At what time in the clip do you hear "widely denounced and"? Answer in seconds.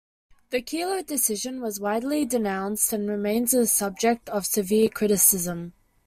1.79-3.07